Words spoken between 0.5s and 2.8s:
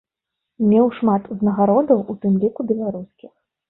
Меў шмат узнагародаў, у тым ліку